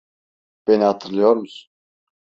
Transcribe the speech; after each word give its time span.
Beni 0.67 0.83
hatırlıyor 0.83 1.35
musun? 1.35 1.71